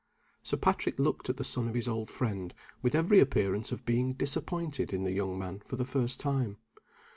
Sir 0.41 0.57
Patrick 0.57 0.97
looked 0.97 1.29
at 1.29 1.37
the 1.37 1.43
son 1.43 1.67
of 1.67 1.75
his 1.75 1.87
old 1.87 2.09
friend, 2.09 2.55
with 2.81 2.95
every 2.95 3.19
appearance 3.19 3.71
of 3.71 3.85
being 3.85 4.13
disappointed 4.13 4.93
in 4.93 5.03
the 5.03 5.11
young 5.13 5.37
man 5.37 5.61
for 5.67 5.75
the 5.75 5.85
first 5.85 6.19
time. 6.19 6.57